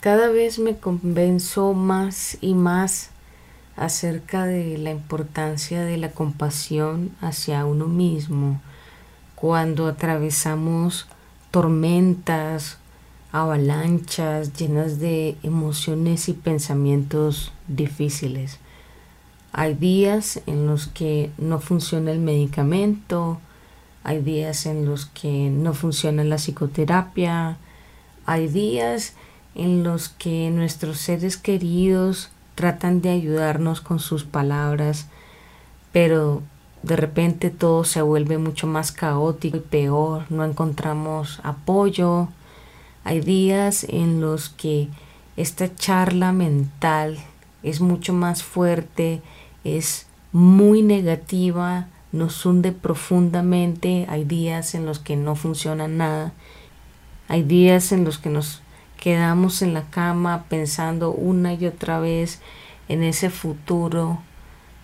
[0.00, 3.10] cada vez me convenzo más y más
[3.76, 8.60] acerca de la importancia de la compasión hacia uno mismo
[9.34, 11.06] cuando atravesamos
[11.50, 12.78] tormentas,
[13.32, 18.58] avalanchas llenas de emociones y pensamientos difíciles.
[19.52, 23.40] Hay días en los que no funciona el medicamento,
[24.02, 27.58] hay días en los que no funciona la psicoterapia,
[28.26, 35.06] hay días en los que nuestros seres queridos tratan de ayudarnos con sus palabras,
[35.92, 36.42] pero
[36.82, 42.28] de repente todo se vuelve mucho más caótico y peor, no encontramos apoyo.
[43.04, 44.88] Hay días en los que
[45.36, 47.18] esta charla mental
[47.62, 49.20] es mucho más fuerte,
[49.64, 56.32] es muy negativa, nos hunde profundamente, hay días en los que no funciona nada,
[57.28, 58.62] hay días en los que nos
[59.00, 62.40] quedamos en la cama pensando una y otra vez
[62.88, 64.20] en ese futuro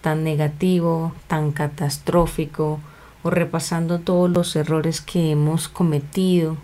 [0.00, 2.80] tan negativo, tan catastrófico,
[3.24, 6.58] o repasando todos los errores que hemos cometido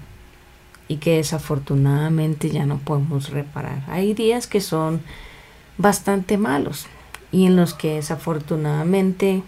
[0.88, 3.82] y que desafortunadamente ya no podemos reparar.
[3.88, 5.00] Hay días que son
[5.78, 6.86] bastante malos
[7.32, 9.42] y en los que desafortunadamente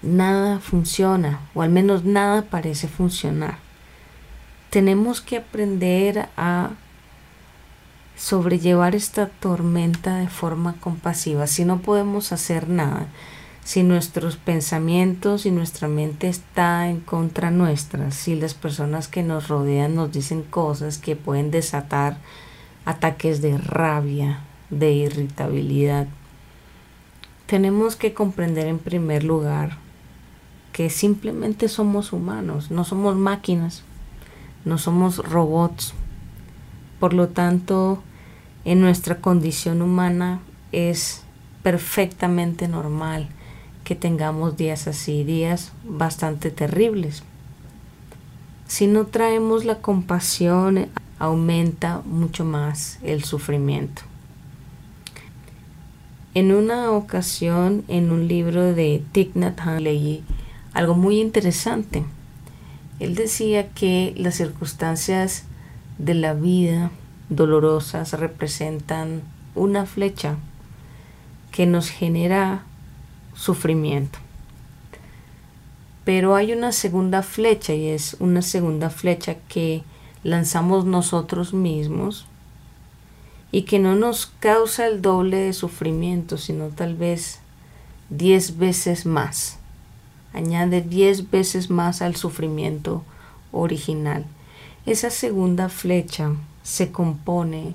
[0.00, 3.58] nada funciona o al menos nada parece funcionar.
[4.70, 6.70] Tenemos que aprender a
[8.18, 11.46] sobrellevar esta tormenta de forma compasiva.
[11.46, 13.06] Si no podemos hacer nada,
[13.64, 19.48] si nuestros pensamientos y nuestra mente está en contra nuestra, si las personas que nos
[19.48, 22.18] rodean nos dicen cosas que pueden desatar
[22.84, 26.08] ataques de rabia, de irritabilidad,
[27.46, 29.78] tenemos que comprender en primer lugar
[30.72, 33.84] que simplemente somos humanos, no somos máquinas,
[34.64, 35.94] no somos robots.
[37.00, 38.02] Por lo tanto,
[38.64, 40.40] en nuestra condición humana
[40.72, 41.22] es
[41.62, 43.28] perfectamente normal
[43.84, 47.22] que tengamos días así, días bastante terribles.
[48.66, 50.88] Si no traemos la compasión,
[51.18, 54.02] aumenta mucho más el sufrimiento.
[56.34, 60.22] En una ocasión, en un libro de Thich Nhat Hanh, leí
[60.74, 62.04] algo muy interesante.
[63.00, 65.44] Él decía que las circunstancias
[65.96, 66.90] de la vida
[67.28, 69.22] dolorosas representan
[69.54, 70.36] una flecha
[71.50, 72.64] que nos genera
[73.34, 74.18] sufrimiento.
[76.04, 79.82] Pero hay una segunda flecha y es una segunda flecha que
[80.24, 82.26] lanzamos nosotros mismos
[83.52, 87.40] y que no nos causa el doble de sufrimiento, sino tal vez
[88.10, 89.58] diez veces más.
[90.32, 93.02] Añade diez veces más al sufrimiento
[93.52, 94.24] original.
[94.86, 96.32] Esa segunda flecha
[96.68, 97.74] se compone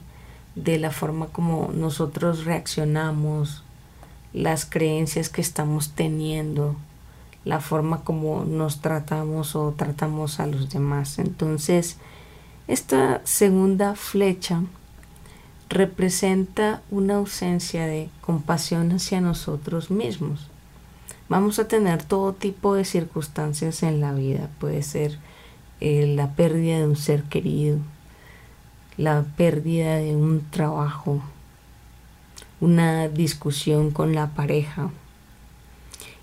[0.53, 3.63] de la forma como nosotros reaccionamos,
[4.33, 6.75] las creencias que estamos teniendo,
[7.43, 11.17] la forma como nos tratamos o tratamos a los demás.
[11.17, 11.97] Entonces,
[12.67, 14.61] esta segunda flecha
[15.69, 20.51] representa una ausencia de compasión hacia nosotros mismos.
[21.29, 24.51] Vamos a tener todo tipo de circunstancias en la vida.
[24.59, 25.17] Puede ser
[25.81, 27.79] eh, la pérdida de un ser querido,
[28.97, 31.21] la pérdida de un trabajo,
[32.61, 34.89] una discusión con la pareja.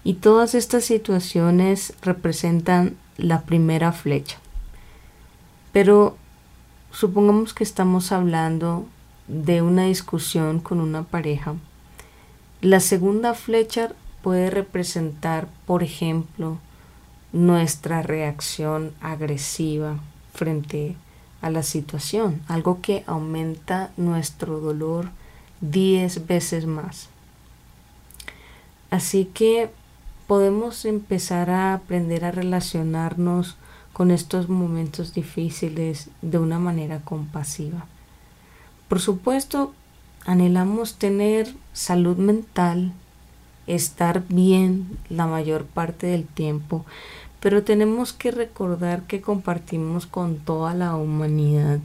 [0.05, 4.39] Y todas estas situaciones representan la primera flecha.
[5.73, 6.17] Pero
[6.91, 8.87] supongamos que estamos hablando
[9.29, 11.55] de una discusión con una pareja.
[12.61, 13.93] La segunda flecha
[14.23, 16.59] puede representar, por ejemplo,
[17.33, 19.99] nuestra reacción agresiva
[20.35, 21.10] frente a
[21.43, 25.11] a la situación, algo que aumenta nuestro dolor
[25.61, 27.09] diez veces más.
[28.91, 29.71] Así que
[30.27, 33.57] podemos empezar a aprender a relacionarnos
[33.93, 37.87] con estos momentos difíciles de una manera compasiva.
[38.89, 39.73] Por supuesto,
[40.27, 42.93] anhelamos tener salud mental,
[43.67, 46.85] estar bien la mayor parte del tiempo,
[47.41, 51.81] pero tenemos que recordar que compartimos con toda la humanidad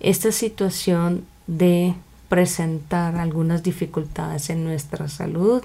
[0.00, 1.94] esta situación de
[2.28, 5.62] presentar algunas dificultades en nuestra salud,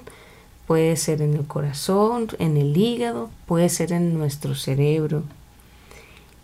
[0.66, 5.22] puede ser en el corazón, en el hígado, puede ser en nuestro cerebro.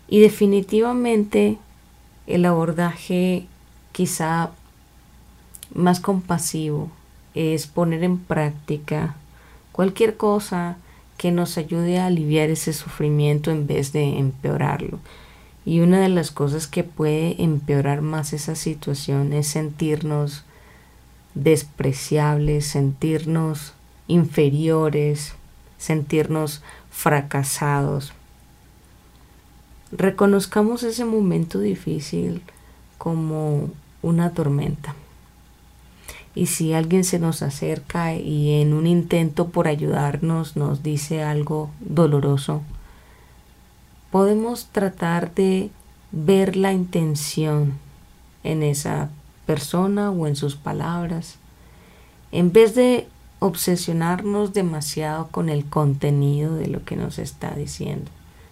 [0.07, 1.57] Y definitivamente
[2.27, 3.45] el abordaje
[3.91, 4.51] quizá
[5.73, 6.89] más compasivo
[7.33, 9.15] es poner en práctica
[9.71, 10.77] cualquier cosa
[11.21, 14.97] que nos ayude a aliviar ese sufrimiento en vez de empeorarlo.
[15.65, 20.45] Y una de las cosas que puede empeorar más esa situación es sentirnos
[21.35, 23.73] despreciables, sentirnos
[24.07, 25.35] inferiores,
[25.77, 28.13] sentirnos fracasados.
[29.91, 32.41] Reconozcamos ese momento difícil
[32.97, 33.69] como
[34.01, 34.95] una tormenta.
[36.33, 41.69] Y si alguien se nos acerca y en un intento por ayudarnos nos dice algo
[41.81, 42.61] doloroso,
[44.11, 45.71] podemos tratar de
[46.11, 47.73] ver la intención
[48.43, 49.09] en esa
[49.45, 51.37] persona o en sus palabras,
[52.31, 53.07] en vez de
[53.39, 58.09] obsesionarnos demasiado con el contenido de lo que nos está diciendo.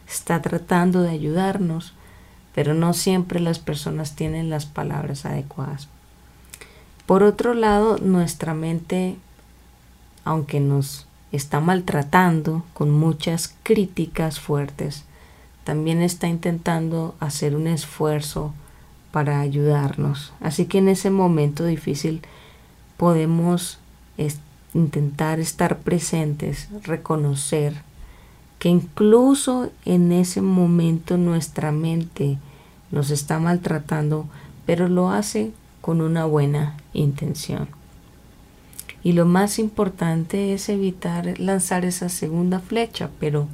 [0.08, 1.94] Está tratando de ayudarnos,
[2.56, 5.88] pero no siempre las personas tienen las palabras adecuadas.
[7.09, 9.15] Por otro lado, nuestra mente,
[10.25, 15.06] aunque nos está maltratando con muchas críticas fuertes,
[15.63, 18.53] también está intentando hacer un esfuerzo
[19.11, 20.33] para ayudarnos.
[20.39, 22.21] Así que en ese momento difícil
[22.95, 23.79] podemos
[24.75, 27.81] intentar estar presentes, reconocer
[28.59, 32.38] que incluso en ese momento nuestra mente
[32.91, 34.27] nos está maltratando,
[34.67, 37.68] pero lo hace con una buena intención.
[39.04, 43.48] Y lo más importante es evitar lanzar esa segunda flecha, pero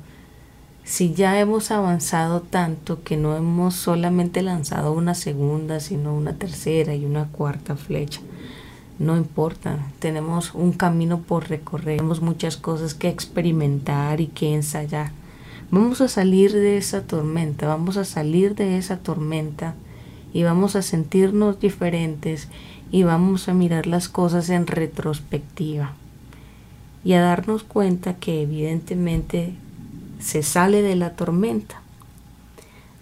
[0.84, 6.96] si ya hemos avanzado tanto que no hemos solamente lanzado una segunda, sino una tercera
[6.96, 8.22] y una cuarta flecha,
[8.98, 15.12] no importa, tenemos un camino por recorrer, tenemos muchas cosas que experimentar y que ensayar.
[15.70, 19.76] Vamos a salir de esa tormenta, vamos a salir de esa tormenta
[20.36, 22.50] y vamos a sentirnos diferentes
[22.92, 25.94] y vamos a mirar las cosas en retrospectiva
[27.06, 29.54] y a darnos cuenta que evidentemente
[30.20, 31.82] se sale de la tormenta.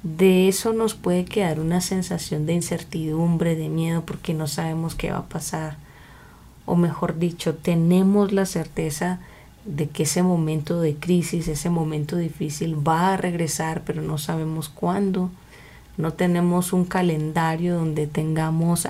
[0.04, 5.10] De eso nos puede quedar una sensación de incertidumbre, de miedo, porque no sabemos qué
[5.10, 5.78] va a pasar.
[6.68, 9.22] O mejor dicho, tenemos la certeza
[9.66, 14.70] de que ese momento de crisis, ese momento difícil va a regresar, pero no sabemos
[14.70, 15.32] cuándo.
[15.98, 18.88] No tenemos un calendario donde tengamos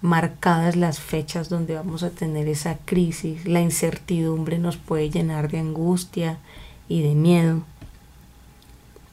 [0.00, 3.46] marcadas las fechas donde vamos a tener esa crisis.
[3.46, 6.38] La incertidumbre nos puede llenar de angustia
[6.88, 7.62] y de miedo.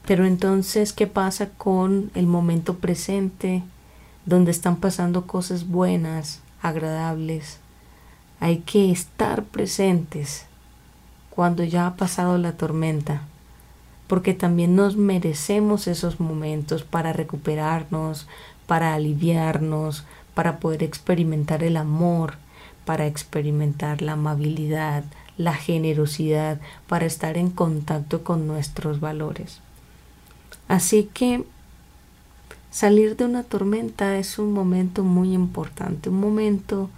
[0.06, 3.64] Pero entonces, ¿qué pasa con el momento presente,
[4.24, 7.58] donde están pasando cosas buenas, agradables?
[8.38, 10.46] Hay que estar presentes
[11.30, 13.22] cuando ya ha pasado la tormenta,
[14.06, 18.26] porque también nos merecemos esos momentos para recuperarnos,
[18.66, 20.04] para aliviarnos,
[20.34, 22.34] para poder experimentar el amor,
[22.84, 25.04] para experimentar la amabilidad,
[25.36, 29.60] la generosidad, para estar en contacto con nuestros valores.
[30.68, 31.44] Así que
[32.70, 36.90] salir de una tormenta es un momento muy importante, un momento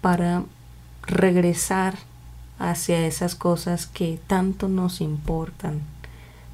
[0.00, 0.44] para
[1.02, 1.94] regresar
[2.58, 5.82] hacia esas cosas que tanto nos importan.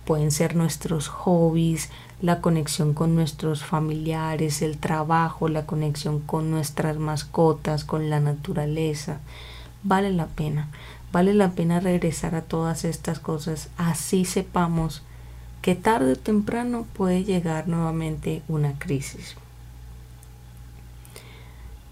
[0.04, 1.90] Pueden ser nuestros hobbies,
[2.20, 9.20] la conexión con nuestros familiares, el trabajo, la conexión con nuestras mascotas, con la naturaleza.
[9.82, 10.69] Vale la pena.
[11.12, 15.03] Vale la pena regresar a todas estas cosas, así sepamos
[15.60, 19.36] que tarde o temprano puede llegar nuevamente una crisis.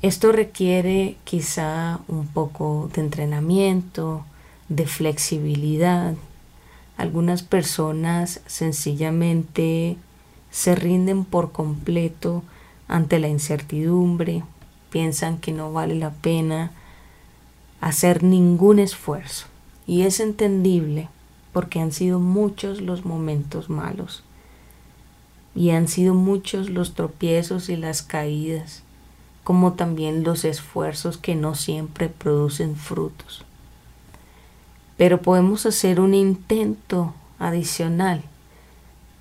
[0.03, 4.25] Esto requiere quizá un poco de entrenamiento,
[4.71, 6.15] de flexibilidad.
[7.01, 9.97] Algunas personas sencillamente
[10.51, 12.43] se rinden por completo
[12.89, 14.45] ante la incertidumbre,
[14.91, 16.73] piensan que no vale la pena
[17.81, 19.47] hacer ningún esfuerzo.
[19.87, 21.09] Y es entendible
[21.55, 24.23] porque han sido muchos los momentos malos
[25.55, 28.83] y han sido muchos los tropiezos y las caídas,
[29.43, 33.47] como también los esfuerzos que no siempre producen frutos.
[35.01, 38.21] Pero podemos hacer un intento adicional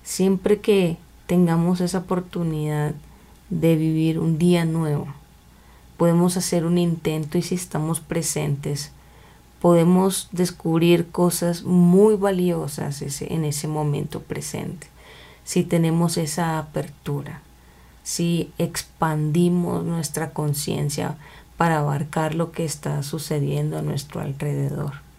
[0.02, 2.92] siempre que tengamos esa oportunidad
[3.48, 5.08] de vivir un día nuevo
[6.00, 8.90] podemos hacer un intento y si estamos presentes,
[9.60, 14.86] podemos descubrir cosas muy valiosas en ese momento presente.
[15.44, 17.42] Si tenemos esa apertura,
[18.02, 21.18] si expandimos nuestra conciencia
[21.58, 25.09] para abarcar lo que está sucediendo a nuestro alrededor.